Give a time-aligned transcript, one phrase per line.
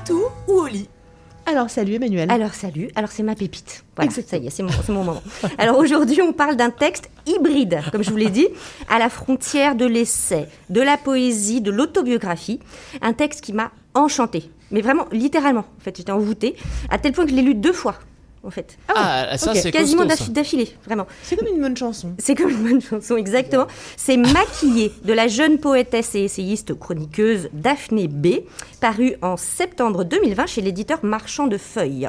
[0.00, 0.88] partout ou au lit.
[1.46, 2.30] Alors salut Emmanuel.
[2.30, 3.84] Alors salut, alors c'est ma pépite.
[3.96, 5.22] Voilà, ça y est, c'est mon, c'est mon moment.
[5.58, 8.48] Alors aujourd'hui, on parle d'un texte hybride, comme je vous l'ai dit,
[8.88, 12.60] à la frontière de l'essai, de la poésie, de l'autobiographie.
[13.02, 15.66] Un texte qui m'a enchantée, mais vraiment littéralement.
[15.78, 16.56] En fait, j'étais envoûtée,
[16.88, 17.96] à tel point que je l'ai lu deux fois.
[18.42, 19.58] En fait, Ah, ça ok.
[19.58, 21.06] c'est quasiment d'affilée, vraiment.
[21.22, 22.14] C'est comme une bonne chanson.
[22.18, 23.66] C'est comme une bonne chanson, exactement.
[23.98, 28.28] C'est Maquillée de la jeune poétesse et essayiste chroniqueuse Daphné B,
[28.80, 32.08] paru en septembre 2020 chez l'éditeur Marchand de Feuilles.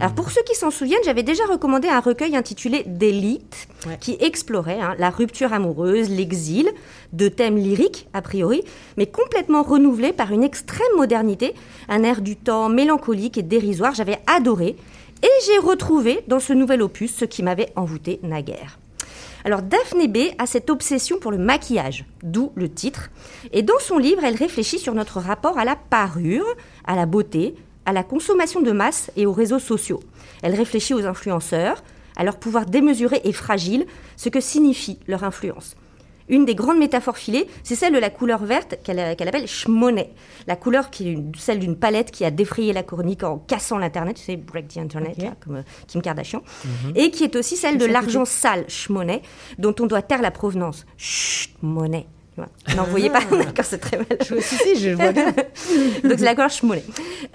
[0.00, 3.96] Alors pour ceux qui s'en souviennent, j'avais déjà recommandé un recueil intitulé D'élite, Ouais.
[3.98, 6.68] qui explorait hein, la rupture amoureuse, l'exil,
[7.14, 8.62] de thèmes lyriques a priori,
[8.98, 11.54] mais complètement renouvelés par une extrême modernité,
[11.88, 13.94] un air du temps mélancolique et dérisoire.
[13.94, 14.76] J'avais adoré.
[15.22, 18.78] Et j'ai retrouvé dans ce nouvel opus ce qui m'avait envoûté naguère.
[19.44, 23.10] Alors Daphné B a cette obsession pour le maquillage, d'où le titre.
[23.52, 26.46] Et dans son livre, elle réfléchit sur notre rapport à la parure,
[26.84, 27.54] à la beauté,
[27.86, 30.00] à la consommation de masse et aux réseaux sociaux.
[30.42, 31.82] Elle réfléchit aux influenceurs,
[32.16, 35.76] à leur pouvoir démesuré et fragile, ce que signifie leur influence.
[36.30, 40.12] Une des grandes métaphores filées, c'est celle de la couleur verte qu'elle qu'elle appelle schmonet.
[40.46, 43.76] La couleur qui est une- celle d'une palette qui a défrayé la chronique en cassant
[43.76, 46.42] l'Internet, tu sais, break the Internet, là, comme euh, Kim Kardashian.
[46.94, 49.20] Et qui est aussi celle de l'argent sale, schmonet,
[49.58, 50.86] dont on doit taire la provenance.
[50.96, 51.50] Chut,
[52.40, 52.76] vois.
[52.76, 54.06] Non, vous voyez pas D'accord, c'est très mal.
[54.20, 55.26] Je, si, si, je vois bien.
[56.04, 56.84] Donc c'est la gorge mollée.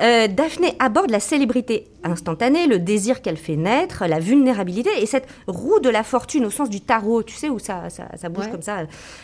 [0.02, 5.28] Euh, Daphné aborde la célébrité instantanée, le désir qu'elle fait naître, la vulnérabilité et cette
[5.48, 8.46] roue de la fortune au sens du tarot, tu sais, où ça, ça, ça bouge
[8.46, 8.52] Ouais.
[8.52, 8.80] comme ça,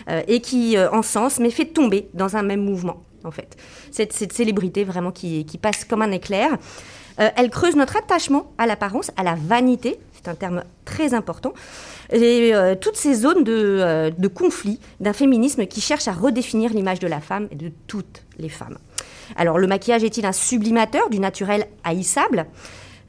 [0.10, 3.56] euh, et qui euh, encense, mais fait tomber dans un même mouvement, en fait.
[3.92, 6.58] Cette, cette célébrité vraiment qui, qui passe comme un éclair.
[7.20, 11.54] Euh, elle creuse notre attachement à l'apparence, à la vanité, c'est un terme très important,
[12.12, 16.72] et euh, toutes ces zones de, euh, de conflit d'un féminisme qui cherche à redéfinir
[16.74, 18.78] l'image de la femme et de toutes les femmes.
[19.36, 22.46] Alors, le maquillage est-il un sublimateur du naturel haïssable?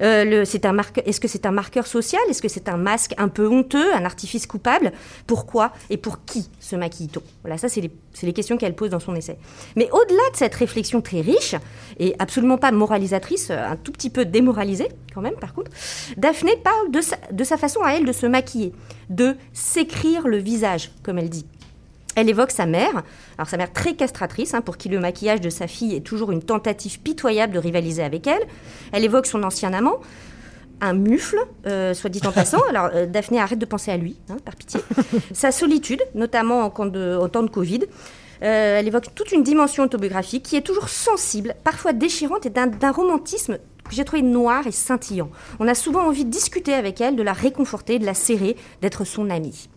[0.03, 2.23] Euh, Est-ce que c'est un marqueur social?
[2.29, 4.93] Est-ce que c'est un masque un peu honteux, un artifice coupable?
[5.27, 7.23] Pourquoi et pour qui se maquille-t-on?
[7.43, 9.39] Voilà, ça, c'est les, questions qu'elle pose dans son essai.
[9.77, 11.55] Mais au-delà de cette réflexion très riche
[11.99, 15.71] et absolument pas moralisatrice, euh, un tout petit peu démoralisée quand même, par contre,
[16.17, 18.73] Daphné parle de sa façon à elle de se maquiller,
[19.11, 21.47] de s'écrire le visage, comme elle dit.
[22.15, 23.03] Elle évoque sa mère,
[23.39, 26.31] alors sa mère très castratrice, hein, pour qui le maquillage de sa fille est toujours
[26.31, 28.43] une tentative pitoyable de rivaliser avec elle.
[28.93, 30.01] Elle évoque son ancien amant,
[30.83, 32.61] un mufle, euh, soit dit en passant.
[32.69, 34.81] Alors euh, Daphné arrête de penser à lui, hein, par pitié.
[35.33, 37.81] Sa solitude, notamment en, temps de- en temps de Covid.
[38.43, 42.91] Euh, elle évoque toute une dimension autobiographique qui est toujours sensible, parfois déchirante et d'un
[42.91, 43.59] romantisme
[43.89, 45.31] que j'ai trouvé noir et scintillant.
[45.61, 49.05] On a souvent envie de discuter avec elle, de la réconforter, de la serrer, d'être
[49.05, 49.69] son amie.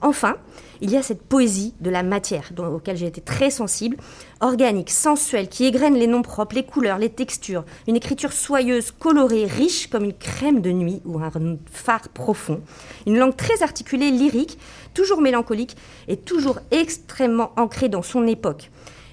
[0.00, 0.36] Enfin,
[0.80, 3.96] il y a cette poésie de la matière, auquel j'ai été très sensible,
[4.40, 9.46] organique, sensuelle, qui égrène les noms propres, les couleurs, les textures, une écriture soyeuse, colorée,
[9.46, 11.30] riche comme une crème de nuit ou un
[11.70, 12.60] phare profond,
[13.06, 14.58] une langue très articulée, lyrique,
[14.94, 15.76] toujours mélancolique
[16.06, 18.70] et toujours extrêmement ancrée dans son époque.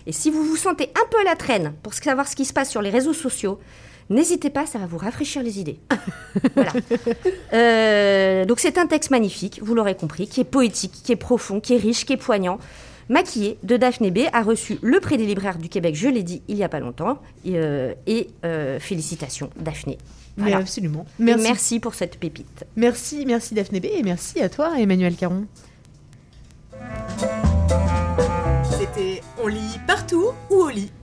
[0.08, 2.54] Et si vous vous sentez un peu à la traîne pour savoir ce qui se
[2.54, 3.60] passe sur les réseaux sociaux,
[4.10, 5.80] n'hésitez pas, ça va vous rafraîchir les idées.
[6.56, 6.74] voilà.
[7.54, 11.60] Euh, donc c'est un texte magnifique, vous l'aurez compris, qui est poétique, qui est profond,
[11.60, 12.60] qui est riche, qui est poignant.
[13.08, 16.42] Maquillé de Daphné B a reçu le prix des libraires du Québec, je l'ai dit
[16.48, 20.00] il y a pas longtemps, et, euh, et, euh, félicitations Daphné.
[20.38, 20.58] Mais Voilà.
[20.58, 21.06] absolument.
[21.20, 21.44] Et Merci.
[21.44, 22.66] merci pour cette pépite.
[22.76, 25.46] Merci, merci Daphné B et merci à toi Emmanuel Caron.
[29.38, 30.92] On lit partout ou au lit.